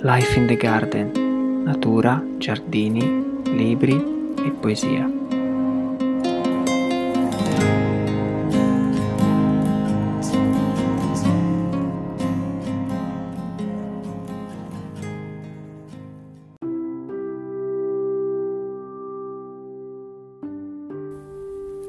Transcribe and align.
Life 0.00 0.38
in 0.38 0.46
the 0.46 0.54
Garden, 0.54 1.64
natura, 1.64 2.24
giardini, 2.38 3.42
libri 3.46 3.96
e 3.96 4.50
poesia. 4.52 5.10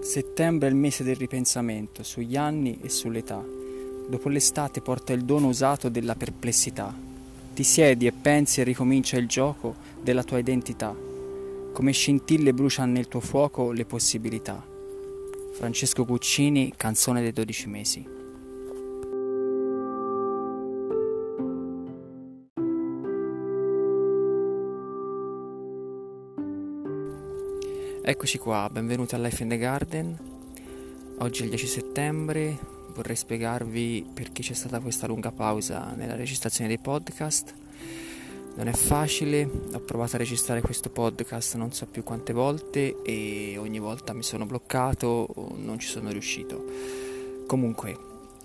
Settembre 0.01 0.68
è 0.68 0.71
il 0.71 0.75
mese 0.75 1.04
del 1.04 1.15
ripensamento 1.15 2.01
sugli 2.01 2.36
anni 2.36 2.79
e 2.82 2.89
sull'età. 2.89 3.39
Dopo 4.10 4.29
l'estate 4.29 4.82
porta 4.82 5.14
il 5.14 5.23
dono 5.23 5.46
usato 5.46 5.89
della 5.89 6.15
perplessità. 6.15 7.08
Ti 7.59 7.65
siedi 7.65 8.07
e 8.07 8.13
pensi 8.13 8.61
e 8.61 8.63
ricomincia 8.63 9.18
il 9.18 9.27
gioco 9.27 9.75
della 10.01 10.23
tua 10.23 10.37
identità. 10.37 10.95
Come 11.73 11.91
scintille 11.91 12.54
bruciano 12.54 12.93
nel 12.93 13.09
tuo 13.09 13.19
fuoco 13.19 13.73
le 13.73 13.83
possibilità. 13.83 14.65
Francesco 15.51 16.05
Guccini, 16.05 16.71
canzone 16.77 17.19
dei 17.19 17.33
dodici 17.33 17.67
mesi. 17.67 18.07
Eccoci 28.01 28.37
qua, 28.37 28.69
benvenuti 28.71 29.15
a 29.15 29.17
Life 29.17 29.43
in 29.43 29.50
the 29.50 29.57
Garden. 29.57 30.17
Oggi 31.17 31.41
è 31.41 31.43
il 31.43 31.50
10 31.50 31.67
settembre, 31.67 32.78
vorrei 32.94 33.16
spiegarvi 33.16 34.06
perché 34.14 34.42
c'è 34.42 34.54
stata 34.54 34.80
questa 34.80 35.08
lunga 35.08 35.32
pausa 35.32 35.94
nella 35.95 36.16
registrazione 36.16 36.68
dei 36.68 36.80
podcast. 36.80 37.54
Non 38.56 38.68
è 38.68 38.73
facile, 38.73 39.50
ho 39.73 39.80
provato 39.80 40.16
a 40.16 40.20
registrare 40.20 40.62
questo 40.62 40.90
podcast 40.90 41.56
non 41.56 41.72
so 41.72 41.86
più 41.86 42.04
quante 42.04 42.34
volte 42.34 43.02
e 43.04 43.56
ogni 43.58 43.80
volta 43.80 44.14
mi 44.14 44.23
sono 44.23 44.46
bloccato 44.46 45.08
o 45.34 45.56
non 45.58 45.80
ci 45.80 45.88
sono 45.88 46.09
riuscito. 46.12 46.66
Comunque, 47.48 47.98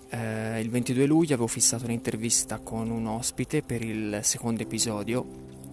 eh, 0.09 0.61
il 0.61 0.69
22 0.69 1.05
luglio 1.05 1.33
avevo 1.33 1.47
fissato 1.47 1.85
un'intervista 1.85 2.59
con 2.59 2.89
un 2.89 3.07
ospite 3.07 3.61
per 3.61 3.81
il 3.81 4.19
secondo 4.23 4.61
episodio 4.61 5.25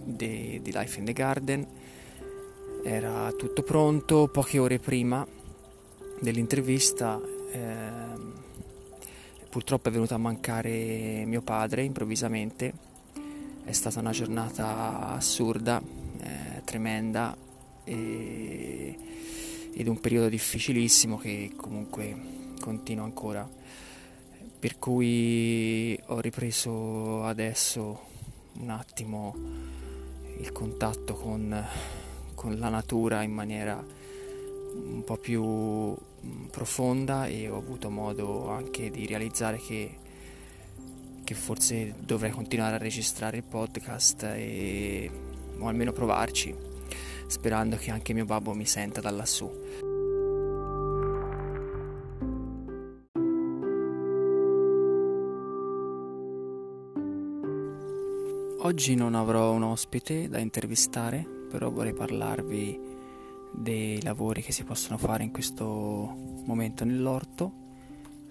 di 0.04 0.60
Life 0.64 0.98
in 0.98 1.04
the 1.04 1.12
Garden 1.12 1.66
era 2.82 3.32
tutto 3.32 3.62
pronto, 3.62 4.26
poche 4.26 4.58
ore 4.58 4.78
prima 4.78 5.24
dell'intervista 6.20 7.20
eh, 7.52 8.40
purtroppo 9.52 9.90
è 9.90 9.92
venuto 9.92 10.14
a 10.14 10.16
mancare 10.16 11.26
mio 11.26 11.42
padre 11.42 11.82
improvvisamente, 11.82 12.72
è 13.64 13.72
stata 13.72 14.00
una 14.00 14.12
giornata 14.12 15.08
assurda, 15.08 15.78
eh, 16.22 16.62
tremenda 16.64 17.36
e, 17.84 18.96
ed 19.74 19.86
un 19.88 20.00
periodo 20.00 20.30
difficilissimo 20.30 21.18
che 21.18 21.52
comunque 21.54 22.16
continua 22.62 23.04
ancora, 23.04 23.46
per 24.58 24.78
cui 24.78 26.00
ho 26.06 26.18
ripreso 26.20 27.22
adesso 27.24 28.06
un 28.54 28.70
attimo 28.70 29.34
il 30.38 30.50
contatto 30.50 31.12
con 31.12 31.62
con 32.34 32.58
la 32.58 32.70
natura 32.70 33.22
in 33.22 33.30
maniera 33.30 33.80
un 34.74 35.02
po' 35.04 35.16
più 35.16 35.42
mm, 35.42 36.46
profonda 36.50 37.26
e 37.26 37.48
ho 37.48 37.56
avuto 37.56 37.90
modo 37.90 38.48
anche 38.48 38.90
di 38.90 39.06
realizzare 39.06 39.58
che, 39.58 39.96
che 41.24 41.34
forse 41.34 41.94
dovrei 41.98 42.30
continuare 42.30 42.76
a 42.76 42.78
registrare 42.78 43.38
il 43.38 43.44
podcast 43.44 44.22
e, 44.24 45.10
o 45.58 45.66
almeno 45.66 45.92
provarci, 45.92 46.54
sperando 47.26 47.76
che 47.76 47.90
anche 47.90 48.12
mio 48.12 48.24
babbo 48.24 48.54
mi 48.54 48.66
senta 48.66 49.00
da 49.00 49.10
lassù. 49.10 49.50
Oggi 58.64 58.94
non 58.94 59.14
avrò 59.14 59.52
un 59.52 59.64
ospite 59.64 60.28
da 60.28 60.38
intervistare 60.38 61.40
però 61.52 61.70
vorrei 61.70 61.92
parlarvi 61.92 62.80
dei 63.52 64.02
lavori 64.02 64.42
che 64.42 64.52
si 64.52 64.64
possono 64.64 64.98
fare 64.98 65.22
in 65.22 65.30
questo 65.30 65.64
momento 66.44 66.84
nell'orto 66.84 67.52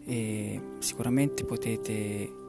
e 0.04 0.60
sicuramente 0.80 1.46
potete 1.46 2.40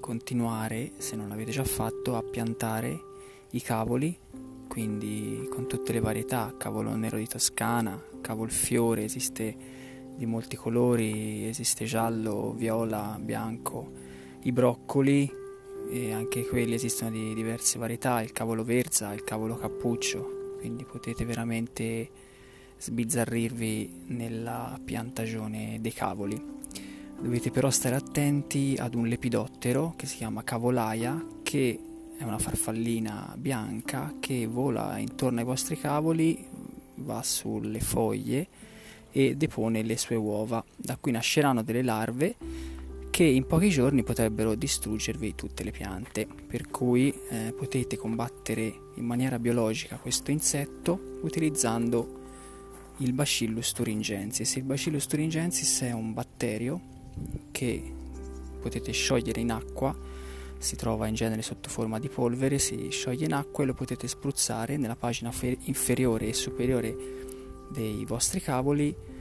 continuare, 0.00 0.92
se 0.98 1.16
non 1.16 1.28
l'avete 1.28 1.50
già 1.50 1.64
fatto, 1.64 2.16
a 2.16 2.22
piantare 2.22 3.00
i 3.50 3.60
cavoli, 3.62 4.16
quindi 4.68 5.46
con 5.50 5.66
tutte 5.66 5.92
le 5.92 6.00
varietà, 6.00 6.54
cavolo 6.58 6.94
nero 6.94 7.16
di 7.16 7.26
Toscana, 7.26 8.02
cavolfiore, 8.20 9.04
esiste 9.04 9.56
di 10.16 10.26
molti 10.26 10.56
colori, 10.56 11.46
esiste 11.46 11.84
giallo, 11.84 12.52
viola, 12.52 13.18
bianco, 13.20 13.92
i 14.42 14.52
broccoli, 14.52 15.30
e 15.90 16.12
anche 16.12 16.46
quelli 16.46 16.74
esistono 16.74 17.10
di 17.10 17.34
diverse 17.34 17.78
varietà, 17.78 18.20
il 18.22 18.32
cavolo 18.32 18.64
verza, 18.64 19.12
il 19.12 19.22
cavolo 19.22 19.56
cappuccio, 19.56 20.43
quindi 20.64 20.84
potete 20.84 21.26
veramente 21.26 22.08
sbizzarrirvi 22.78 24.04
nella 24.06 24.80
piantagione 24.82 25.76
dei 25.78 25.92
cavoli. 25.92 26.42
Dovete 27.20 27.50
però 27.50 27.68
stare 27.68 27.96
attenti 27.96 28.74
ad 28.78 28.94
un 28.94 29.06
lepidottero 29.06 29.92
che 29.94 30.06
si 30.06 30.16
chiama 30.16 30.42
cavolaia, 30.42 31.22
che 31.42 31.78
è 32.16 32.24
una 32.24 32.38
farfallina 32.38 33.34
bianca 33.36 34.14
che 34.20 34.46
vola 34.46 34.96
intorno 34.96 35.40
ai 35.40 35.44
vostri 35.44 35.78
cavoli, 35.78 36.42
va 36.94 37.22
sulle 37.22 37.80
foglie 37.80 38.48
e 39.12 39.36
depone 39.36 39.82
le 39.82 39.98
sue 39.98 40.16
uova. 40.16 40.64
Da 40.74 40.96
qui 40.98 41.12
nasceranno 41.12 41.62
delle 41.62 41.82
larve 41.82 42.36
che 43.14 43.22
in 43.22 43.46
pochi 43.46 43.68
giorni 43.68 44.02
potrebbero 44.02 44.56
distruggervi 44.56 45.36
tutte 45.36 45.62
le 45.62 45.70
piante, 45.70 46.26
per 46.26 46.66
cui 46.68 47.16
eh, 47.28 47.54
potete 47.56 47.96
combattere 47.96 48.62
in 48.96 49.04
maniera 49.04 49.38
biologica 49.38 49.98
questo 49.98 50.32
insetto 50.32 51.20
utilizzando 51.22 52.22
il 52.96 53.12
Bacillus 53.12 53.70
thuringiensis. 53.70 54.56
Il 54.56 54.64
Bacillus 54.64 55.06
thuringiensis 55.06 55.82
è 55.82 55.92
un 55.92 56.12
batterio 56.12 56.80
che 57.52 57.80
potete 58.60 58.90
sciogliere 58.90 59.40
in 59.40 59.52
acqua, 59.52 59.96
si 60.58 60.74
trova 60.74 61.06
in 61.06 61.14
genere 61.14 61.42
sotto 61.42 61.68
forma 61.68 62.00
di 62.00 62.08
polvere, 62.08 62.58
si 62.58 62.88
scioglie 62.90 63.26
in 63.26 63.34
acqua 63.34 63.62
e 63.62 63.68
lo 63.68 63.74
potete 63.74 64.08
spruzzare 64.08 64.76
nella 64.76 64.96
pagina 64.96 65.32
inferiore 65.66 66.26
e 66.26 66.32
superiore 66.32 66.96
dei 67.70 68.04
vostri 68.06 68.40
cavoli 68.40 69.13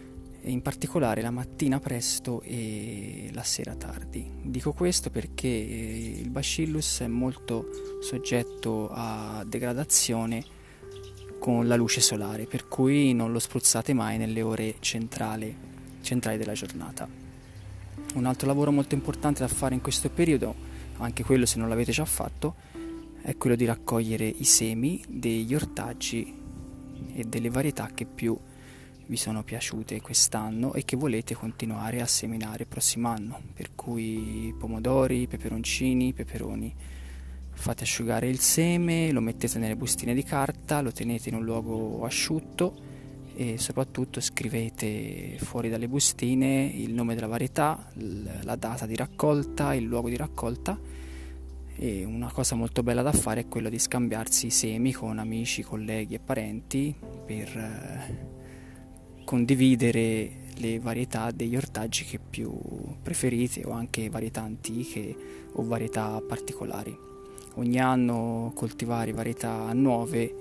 in 0.46 0.62
particolare 0.62 1.22
la 1.22 1.32
mattina 1.32 1.80
presto 1.80 2.42
e 2.42 3.30
la 3.34 3.44
sera 3.44 3.76
tardi. 3.76 4.30
Dico 4.42 4.74
questo 4.74 5.10
perché 5.10 5.48
eh, 5.48 6.20
il 6.20 6.30
bacillus 6.30 7.02
è 7.02 7.08
molto 7.08 7.70
soggetto 8.02 8.90
a 8.92 9.44
degradazione 9.48 10.44
con 11.40 11.68
la 11.68 11.76
luce 11.76 12.02
solare, 12.02 12.46
per 12.46 12.68
cui 12.68 13.14
non 13.14 13.32
lo 13.32 13.40
spruzzate 13.40 13.94
mai 13.94 14.18
nelle 14.18 14.42
ore 14.42 14.76
centrali, 14.80 15.56
centrali 16.02 16.38
della 16.38 16.54
giornata. 16.54 17.08
Un 18.16 18.26
altro 18.26 18.48
lavoro 18.48 18.72
molto 18.72 18.96
importante 18.96 19.42
da 19.42 19.48
fare 19.48 19.76
in 19.76 19.82
questo 19.82 20.10
periodo, 20.10 20.56
anche 20.98 21.24
quello 21.24 21.46
se 21.46 21.60
non 21.60 21.68
l'avete 21.68 21.92
già 21.92 22.06
fatto, 22.06 22.56
è 23.22 23.36
quello 23.38 23.56
di 23.56 23.66
raccogliere 23.66 24.26
i 24.26 24.44
semi 24.44 25.04
degli 25.08 25.54
ortaggi 25.54 26.34
e 27.14 27.24
delle 27.24 27.50
varietà 27.50 27.90
che 27.94 28.06
più 28.06 28.38
vi 29.06 29.18
sono 29.18 29.44
piaciute 29.44 30.02
quest'anno 30.02 30.74
e 30.74 30.86
che 30.86 30.96
volete 30.96 31.34
continuare 31.36 32.02
a 32.02 32.08
seminare 32.08 32.66
prossimo 32.66 33.10
anno, 33.10 33.42
per 33.54 33.76
cui 33.76 34.54
pomodori, 34.58 35.28
peperoncini, 35.28 36.14
peperoni. 36.14 36.74
Fate 37.56 37.84
asciugare 37.84 38.28
il 38.28 38.40
seme, 38.40 39.12
lo 39.12 39.22
mettete 39.22 39.60
nelle 39.60 39.76
bustine 39.76 40.14
di 40.14 40.24
carta, 40.24 40.82
lo 40.82 40.92
tenete 40.92 41.30
in 41.30 41.36
un 41.36 41.44
luogo 41.44 42.04
asciutto 42.04 42.92
e 43.36 43.58
soprattutto 43.58 44.20
scrivete 44.20 45.38
fuori 45.40 45.70
dalle 45.70 45.88
bustine 45.88 46.66
il 46.66 46.94
nome 46.94 47.16
della 47.16 47.28
varietà, 47.28 47.92
la 48.42 48.56
data 48.56 48.86
di 48.86 48.96
raccolta, 48.96 49.74
il 49.74 49.84
luogo 49.84 50.10
di 50.10 50.18
raccolta 50.18 50.80
e 51.76 52.04
una 52.04 52.32
cosa 52.32 52.56
molto 52.56 52.84
bella 52.84 53.02
da 53.02 53.12
fare 53.12 53.42
è 53.42 53.48
quello 53.48 53.70
di 53.70 53.80
scambiarsi 53.80 54.48
i 54.48 54.52
semi 54.52 54.92
con 54.92 55.18
amici, 55.18 55.64
colleghi 55.64 56.14
e 56.16 56.20
parenti 56.20 56.96
per 57.26 57.48
eh, 57.58 58.42
condividere 59.34 60.30
le 60.58 60.78
varietà 60.78 61.32
degli 61.32 61.56
ortaggi 61.56 62.04
che 62.04 62.20
più 62.20 62.54
preferite 63.02 63.64
o 63.66 63.72
anche 63.72 64.08
varietà 64.08 64.44
antiche 64.44 65.16
o 65.54 65.64
varietà 65.66 66.22
particolari. 66.22 66.96
Ogni 67.56 67.80
anno 67.80 68.52
coltivare 68.54 69.12
varietà 69.12 69.74
nuove 69.74 70.36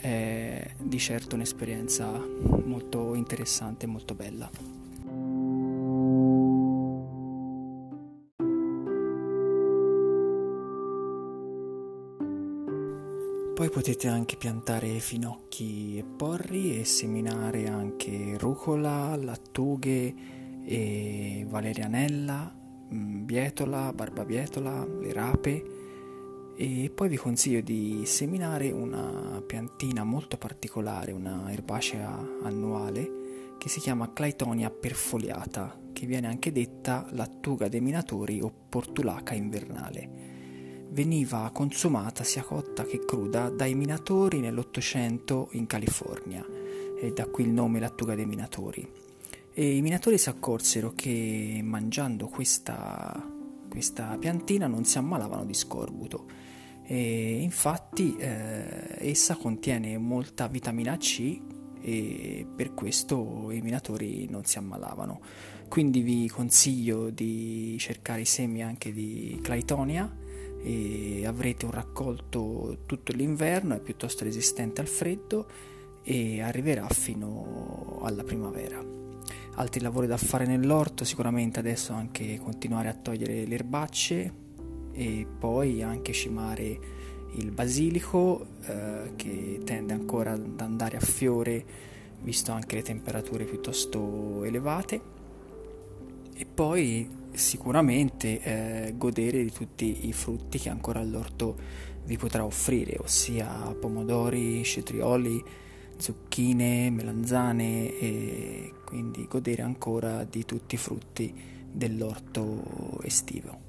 è 0.00 0.68
di 0.82 0.98
certo 0.98 1.36
un'esperienza 1.36 2.10
molto 2.64 3.14
interessante 3.14 3.84
e 3.84 3.88
molto 3.88 4.14
bella. 4.16 4.75
Poi 13.56 13.70
potete 13.70 14.06
anche 14.06 14.36
piantare 14.36 14.98
finocchi 14.98 15.96
e 15.96 16.04
porri 16.04 16.78
e 16.78 16.84
seminare 16.84 17.68
anche 17.68 18.36
rucola, 18.36 19.16
lattughe 19.16 20.14
e 20.62 21.46
valerianella, 21.48 22.54
mm, 22.92 23.24
bietola, 23.24 23.94
barbabietola, 23.94 24.86
le 25.00 25.12
rape. 25.14 25.64
E 26.54 26.92
poi 26.94 27.08
vi 27.08 27.16
consiglio 27.16 27.62
di 27.62 28.02
seminare 28.04 28.70
una 28.72 29.42
piantina 29.46 30.04
molto 30.04 30.36
particolare, 30.36 31.12
una 31.12 31.50
erbacea 31.50 32.40
annuale 32.42 33.54
che 33.56 33.70
si 33.70 33.80
chiama 33.80 34.12
Claytonia 34.12 34.68
perfoliata, 34.68 35.80
che 35.94 36.04
viene 36.04 36.26
anche 36.26 36.52
detta 36.52 37.06
lattuga 37.12 37.68
dei 37.68 37.80
minatori 37.80 38.38
o 38.38 38.52
portulaca 38.68 39.32
invernale 39.32 40.35
veniva 40.90 41.50
consumata 41.52 42.24
sia 42.24 42.42
cotta 42.42 42.84
che 42.84 43.04
cruda 43.04 43.50
dai 43.50 43.74
minatori 43.74 44.40
nell'Ottocento 44.40 45.48
in 45.52 45.66
California 45.66 46.44
e 46.98 47.12
da 47.12 47.26
qui 47.26 47.44
il 47.44 47.50
nome 47.50 47.80
lattuga 47.80 48.14
dei 48.14 48.26
minatori. 48.26 48.86
E 49.52 49.76
i 49.76 49.80
minatori 49.82 50.18
si 50.18 50.28
accorsero 50.28 50.92
che 50.94 51.60
mangiando 51.62 52.26
questa, 52.28 53.26
questa 53.68 54.16
piantina 54.18 54.66
non 54.66 54.84
si 54.84 54.98
ammalavano 54.98 55.44
di 55.44 55.54
scorbuto 55.54 56.26
e 56.84 57.40
infatti 57.40 58.16
eh, 58.16 58.96
essa 58.98 59.34
contiene 59.34 59.98
molta 59.98 60.46
vitamina 60.46 60.96
C 60.96 61.40
e 61.80 62.46
per 62.54 62.74
questo 62.74 63.50
i 63.50 63.60
minatori 63.60 64.28
non 64.28 64.44
si 64.44 64.58
ammalavano. 64.58 65.20
Quindi 65.68 66.00
vi 66.00 66.28
consiglio 66.28 67.10
di 67.10 67.76
cercare 67.78 68.20
i 68.20 68.24
semi 68.24 68.62
anche 68.62 68.92
di 68.92 69.38
Claytonia 69.42 70.24
e 70.66 71.24
avrete 71.24 71.64
un 71.64 71.70
raccolto 71.70 72.78
tutto 72.86 73.12
l'inverno, 73.12 73.76
è 73.76 73.78
piuttosto 73.78 74.24
resistente 74.24 74.80
al 74.80 74.88
freddo 74.88 75.46
e 76.02 76.40
arriverà 76.40 76.88
fino 76.88 78.00
alla 78.02 78.24
primavera. 78.24 78.84
Altri 79.54 79.80
lavori 79.80 80.08
da 80.08 80.16
fare 80.16 80.44
nell'orto 80.44 81.04
sicuramente 81.04 81.60
adesso 81.60 81.92
anche 81.92 82.40
continuare 82.42 82.88
a 82.88 82.94
togliere 82.94 83.46
le 83.46 83.54
erbacce 83.54 84.32
e 84.90 85.26
poi 85.38 85.84
anche 85.84 86.12
cimare 86.12 86.78
il 87.34 87.52
basilico 87.52 88.46
eh, 88.66 89.12
che 89.14 89.60
tende 89.64 89.92
ancora 89.92 90.32
ad 90.32 90.60
andare 90.60 90.96
a 90.96 91.00
fiore 91.00 91.64
visto 92.22 92.50
anche 92.50 92.74
le 92.74 92.82
temperature 92.82 93.44
piuttosto 93.44 94.42
elevate 94.42 95.00
e 96.34 96.44
poi 96.44 97.08
sicuramente 97.36 98.40
eh, 98.42 98.94
godere 98.96 99.42
di 99.42 99.52
tutti 99.52 100.08
i 100.08 100.12
frutti 100.12 100.58
che 100.58 100.68
ancora 100.68 101.02
l'orto 101.02 101.56
vi 102.04 102.16
potrà 102.16 102.44
offrire, 102.44 102.96
ossia 102.98 103.46
pomodori, 103.78 104.62
cetrioli, 104.64 105.42
zucchine, 105.96 106.90
melanzane 106.90 107.98
e 107.98 108.72
quindi 108.84 109.26
godere 109.28 109.62
ancora 109.62 110.24
di 110.24 110.44
tutti 110.44 110.76
i 110.76 110.78
frutti 110.78 111.34
dell'orto 111.70 113.00
estivo. 113.02 113.65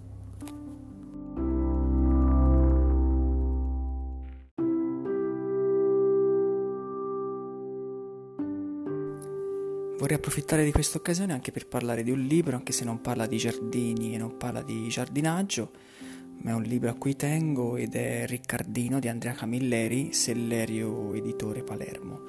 Vorrei 9.97 10.17
approfittare 10.17 10.63
di 10.63 10.71
questa 10.71 10.99
occasione 10.99 11.33
anche 11.33 11.51
per 11.51 11.65
parlare 11.65 12.03
di 12.03 12.11
un 12.11 12.19
libro, 12.19 12.55
anche 12.55 12.71
se 12.71 12.85
non 12.85 13.01
parla 13.01 13.25
di 13.25 13.37
giardini 13.37 14.13
e 14.13 14.17
non 14.19 14.37
parla 14.37 14.61
di 14.61 14.87
giardinaggio, 14.89 15.71
ma 16.43 16.51
è 16.51 16.53
un 16.53 16.61
libro 16.61 16.91
a 16.91 16.93
cui 16.93 17.15
tengo 17.15 17.77
ed 17.77 17.95
è 17.95 18.27
Riccardino 18.27 18.99
di 18.99 19.07
Andrea 19.07 19.33
Camilleri, 19.33 20.13
Sellerio 20.13 21.15
Editore 21.15 21.63
Palermo. 21.63 22.21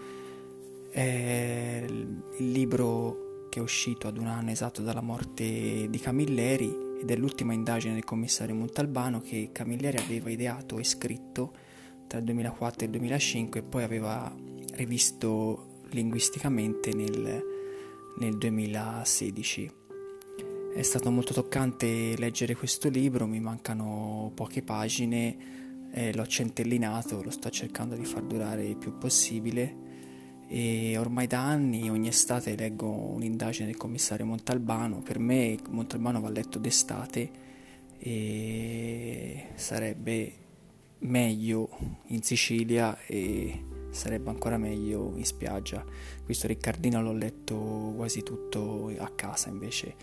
È 0.91 1.85
il 1.87 2.23
libro 2.39 3.49
che 3.51 3.59
è 3.59 3.63
uscito 3.63 4.09
ad 4.09 4.17
un 4.17 4.29
anno 4.29 4.51
esatto 4.51 4.81
dalla 4.81 5.03
morte 5.03 5.89
di 5.91 5.99
Camilleri 5.99 6.75
ed 7.03 7.11
è 7.11 7.17
l'ultima 7.17 7.53
indagine 7.53 7.93
del 7.93 8.05
commissario 8.05 8.55
Montalbano 8.55 9.21
che 9.21 9.51
Camilleri 9.53 9.99
aveva 9.99 10.31
ideato 10.31 10.79
e 10.79 10.85
scritto 10.85 11.53
tra 12.07 12.19
il 12.19 12.25
2004 12.25 12.81
e 12.81 12.85
il 12.87 12.91
2005 12.93 13.61
e 13.61 13.63
poi 13.63 13.83
aveva 13.83 14.35
rivisto 14.73 15.83
linguisticamente 15.91 16.95
nel 16.95 17.57
nel 18.19 18.37
2016. 18.37 19.71
È 20.75 20.83
stato 20.83 21.11
molto 21.11 21.33
toccante 21.33 22.17
leggere 22.17 22.55
questo 22.55 22.89
libro, 22.89 23.27
mi 23.27 23.41
mancano 23.41 24.31
poche 24.35 24.63
pagine, 24.63 25.37
eh, 25.93 26.15
l'ho 26.15 26.27
centellinato, 26.27 27.23
lo 27.23 27.31
sto 27.31 27.51
cercando 27.51 27.95
di 27.95 28.05
far 28.05 28.23
durare 28.23 28.67
il 28.67 28.77
più 28.77 28.97
possibile 28.99 29.87
e 30.47 30.97
ormai 30.97 31.27
da 31.27 31.41
anni, 31.41 31.91
ogni 31.91 32.09
estate, 32.09 32.57
leggo 32.57 32.89
un'indagine 32.89 33.67
del 33.67 33.77
commissario 33.77 34.25
Montalbano. 34.25 35.03
Per 35.03 35.19
me 35.19 35.59
Montalbano 35.69 36.21
va 36.21 36.31
letto 36.31 36.59
d'estate 36.59 37.31
e 37.99 39.49
sarebbe 39.55 40.33
meglio 41.01 41.69
in 42.07 42.23
Sicilia 42.23 42.99
e 43.07 43.78
sarebbe 43.91 44.31
ancora 44.31 44.57
meglio 44.57 45.13
in 45.17 45.25
spiaggia. 45.25 45.85
Questo 46.25 46.47
Riccardino 46.47 47.03
l'ho 47.03 47.13
letto 47.13 47.93
quasi 47.97 48.23
tutto 48.23 48.93
a 48.97 49.09
casa 49.15 49.49
invece. 49.49 49.95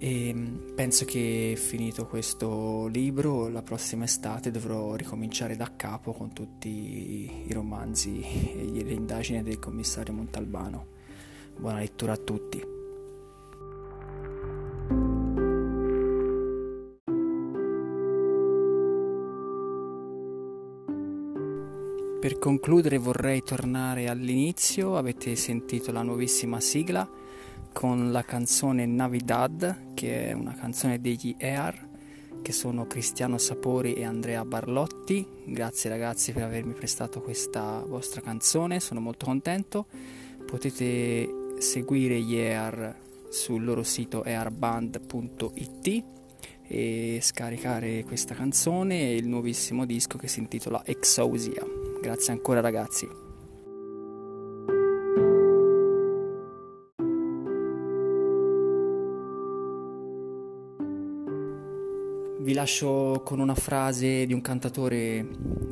E 0.00 0.32
mm, 0.32 0.74
penso 0.74 1.04
che 1.04 1.54
finito 1.56 2.06
questo 2.06 2.86
libro, 2.86 3.48
la 3.48 3.62
prossima 3.62 4.04
estate 4.04 4.50
dovrò 4.50 4.94
ricominciare 4.94 5.56
da 5.56 5.72
capo 5.74 6.12
con 6.12 6.32
tutti 6.32 6.68
i 7.48 7.52
romanzi 7.52 8.22
e 8.22 8.84
le 8.84 8.92
indagini 8.92 9.42
del 9.42 9.58
commissario 9.58 10.14
Montalbano. 10.14 10.86
Buona 11.56 11.80
lettura 11.80 12.12
a 12.12 12.16
tutti. 12.16 12.77
Per 22.38 22.46
concludere 22.46 22.98
vorrei 22.98 23.42
tornare 23.42 24.06
all'inizio, 24.06 24.96
avete 24.96 25.34
sentito 25.34 25.90
la 25.90 26.02
nuovissima 26.02 26.60
sigla 26.60 27.10
con 27.72 28.12
la 28.12 28.22
canzone 28.22 28.86
Navidad, 28.86 29.92
che 29.92 30.28
è 30.28 30.32
una 30.34 30.54
canzone 30.54 31.00
degli 31.00 31.34
EAR, 31.36 31.88
che 32.40 32.52
sono 32.52 32.86
Cristiano 32.86 33.38
Sapori 33.38 33.94
e 33.94 34.04
Andrea 34.04 34.44
Barlotti. 34.44 35.26
Grazie 35.46 35.90
ragazzi 35.90 36.30
per 36.30 36.44
avermi 36.44 36.74
prestato 36.74 37.20
questa 37.20 37.82
vostra 37.84 38.20
canzone, 38.20 38.78
sono 38.78 39.00
molto 39.00 39.26
contento. 39.26 39.86
Potete 40.46 41.56
seguire 41.58 42.20
gli 42.20 42.36
EAR 42.36 42.94
sul 43.30 43.64
loro 43.64 43.82
sito 43.82 44.22
earband.it 44.22 46.04
e 46.68 47.18
scaricare 47.20 48.04
questa 48.04 48.36
canzone 48.36 49.10
e 49.10 49.16
il 49.16 49.26
nuovissimo 49.26 49.84
disco 49.84 50.18
che 50.18 50.28
si 50.28 50.38
intitola 50.38 50.84
Exousia. 50.84 51.87
Grazie 52.00 52.32
ancora 52.32 52.60
ragazzi. 52.60 53.08
Vi 62.40 62.54
lascio 62.54 63.20
con 63.24 63.40
una 63.40 63.54
frase 63.54 64.24
di 64.24 64.32
un 64.32 64.40
cantatore 64.40 65.26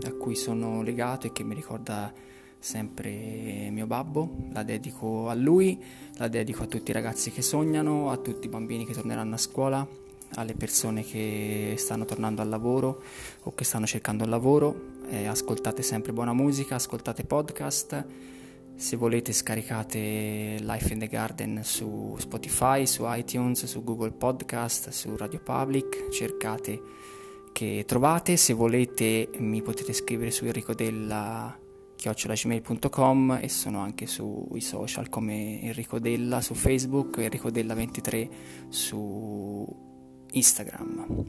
a 0.05 0.13
cui 0.13 0.35
sono 0.35 0.83
legato 0.83 1.29
e 1.29 1.33
che 1.33 1.45
mi 1.45 1.55
ricorda 1.55 2.13
sempre 2.59 3.69
mio 3.71 3.87
babbo, 3.87 4.49
la 4.53 4.65
dedico 4.65 5.29
a 5.29 5.35
lui, 5.35 5.81
la 6.17 6.27
dedico 6.27 6.65
a 6.65 6.67
tutti 6.67 6.91
i 6.91 6.93
ragazzi 6.93 7.31
che 7.31 7.41
sognano, 7.41 8.11
a 8.11 8.17
tutti 8.17 8.47
i 8.47 8.51
bambini 8.51 8.85
che 8.85 8.93
torneranno 8.93 9.37
a 9.37 9.39
scuola, 9.39 9.87
alle 10.35 10.55
persone 10.55 11.03
che 11.03 11.75
stanno 11.79 12.05
tornando 12.05 12.43
al 12.43 12.49
lavoro 12.49 13.03
o 13.43 13.55
che 13.55 13.65
stanno 13.65 13.87
cercando 13.87 14.25
un 14.25 14.31
lavoro. 14.31 14.95
Eh, 15.09 15.27
ascoltate 15.27 15.83
sempre 15.83 16.13
buona 16.13 16.33
musica, 16.33 16.75
ascoltate 16.75 17.25
podcast. 17.25 18.05
Se 18.75 18.97
volete 18.97 19.33
scaricate 19.33 20.59
Life 20.61 20.93
in 20.93 20.99
the 20.99 21.07
Garden 21.07 21.61
su 21.65 22.15
Spotify, 22.19 22.87
su 22.87 23.05
iTunes, 23.07 23.65
su 23.65 23.83
Google 23.83 24.13
Podcast, 24.13 24.91
su 24.91 25.17
Radio 25.17 25.41
Public, 25.41 26.09
cercate 26.11 26.83
che 27.53 27.85
trovate. 27.87 28.37
Se 28.37 28.53
volete 28.53 29.31
mi 29.39 29.63
potete 29.63 29.95
scrivere 29.95 30.31
su 30.31 30.45
Enrico 30.45 30.75
chiocciolagmail.com 31.97 33.39
e 33.41 33.49
sono 33.49 33.81
anche 33.81 34.07
sui 34.07 34.61
social 34.61 35.09
come 35.09 35.63
Enrico 35.63 35.99
Della 35.99 36.43
su 36.43 36.53
Facebook, 36.53 37.17
Enrico 37.17 37.51
Della 37.51 37.75
23 37.75 38.29
su 38.69 39.86
Instagram. 40.37 41.25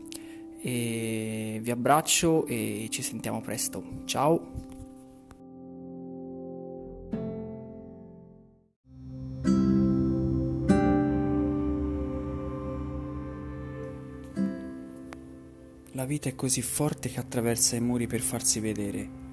E 0.59 1.59
vi 1.61 1.71
abbraccio 1.71 2.45
e 2.45 2.87
ci 2.89 3.01
sentiamo 3.01 3.41
presto. 3.41 4.01
Ciao! 4.05 4.65
La 15.91 16.05
vita 16.05 16.29
è 16.29 16.35
così 16.35 16.61
forte 16.61 17.09
che 17.09 17.19
attraversa 17.19 17.75
i 17.75 17.81
muri 17.81 18.05
per 18.05 18.21
farsi 18.21 18.59
vedere. 18.59 19.25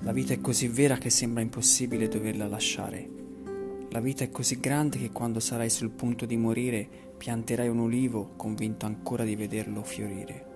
La 0.00 0.12
vita 0.12 0.32
è 0.32 0.40
così 0.40 0.66
vera 0.66 0.96
che 0.96 1.10
sembra 1.10 1.42
impossibile 1.42 2.08
doverla 2.08 2.48
lasciare. 2.48 3.08
La 3.90 4.00
vita 4.00 4.24
è 4.24 4.30
così 4.30 4.58
grande 4.58 4.98
che 4.98 5.10
quando 5.10 5.40
sarai 5.40 5.70
sul 5.70 5.90
punto 5.90 6.26
di 6.26 6.36
morire 6.36 7.09
pianterai 7.20 7.68
un 7.68 7.80
ulivo 7.80 8.32
convinto 8.34 8.86
ancora 8.86 9.24
di 9.24 9.36
vederlo 9.36 9.82
fiorire. 9.82 10.46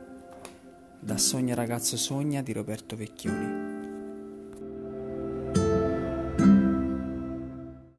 Da 0.99 1.19
Sogna 1.19 1.55
ragazzo 1.55 1.99
sogna 1.99 2.41
di 2.41 2.55
Roberto 2.55 2.97
Vecchioni. 2.97 3.64